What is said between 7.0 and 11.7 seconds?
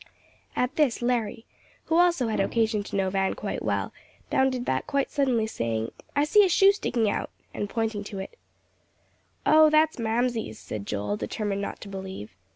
out," and pointing to it. "Oh, that's Mamsie's," said Joel, determined